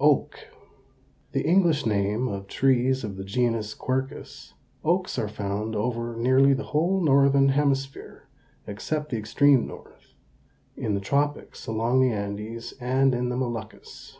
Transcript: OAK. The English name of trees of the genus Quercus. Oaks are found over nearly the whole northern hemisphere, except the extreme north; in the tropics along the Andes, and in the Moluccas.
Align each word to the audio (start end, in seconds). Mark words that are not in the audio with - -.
OAK. 0.00 0.46
The 1.32 1.42
English 1.42 1.84
name 1.84 2.26
of 2.26 2.46
trees 2.46 3.04
of 3.04 3.16
the 3.18 3.24
genus 3.24 3.74
Quercus. 3.74 4.54
Oaks 4.82 5.18
are 5.18 5.28
found 5.28 5.76
over 5.76 6.16
nearly 6.16 6.54
the 6.54 6.64
whole 6.72 7.02
northern 7.02 7.50
hemisphere, 7.50 8.26
except 8.66 9.10
the 9.10 9.18
extreme 9.18 9.66
north; 9.66 10.14
in 10.78 10.94
the 10.94 11.00
tropics 11.02 11.66
along 11.66 12.00
the 12.00 12.08
Andes, 12.10 12.72
and 12.80 13.14
in 13.14 13.28
the 13.28 13.36
Moluccas. 13.36 14.18